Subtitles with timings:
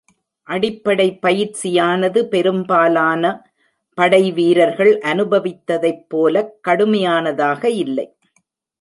[0.47, 3.23] அடிப்படை பயிற்சியானது பெரும்பாலான
[3.97, 8.07] படைவீரர்கள் அனுபவித்ததைப் போலக் கடுமையானதாக இல்லை.